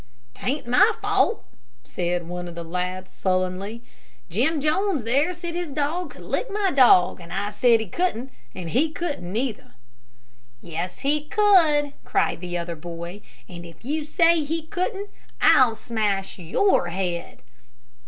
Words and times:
"'Taint 0.33 0.65
my 0.65 0.91
fault," 0.99 1.45
said 1.83 2.27
one 2.27 2.47
of 2.47 2.55
the 2.55 2.63
lads, 2.63 3.11
sullenly. 3.11 3.83
"Jim 4.31 4.59
Jones 4.59 5.03
there 5.03 5.31
said 5.31 5.53
his 5.53 5.69
dog 5.69 6.09
could 6.09 6.23
lick 6.23 6.49
my 6.49 6.71
dog, 6.71 7.19
and 7.21 7.31
I 7.31 7.51
said 7.51 7.79
he 7.79 7.85
couldn't 7.87 8.31
and 8.55 8.71
he 8.71 8.89
couldn't, 8.89 9.31
neither. 9.31 9.75
"Yes, 10.59 11.01
he 11.01 11.25
could," 11.25 11.93
cried 12.03 12.41
the 12.41 12.57
other 12.57 12.75
boy; 12.75 13.21
"and 13.47 13.63
if 13.63 13.85
you 13.85 14.03
say 14.05 14.43
he 14.43 14.63
couldn't, 14.63 15.11
I'll 15.39 15.75
smash 15.75 16.39
your 16.39 16.87
head." 16.87 17.43